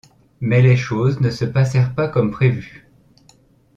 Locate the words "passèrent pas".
1.45-2.07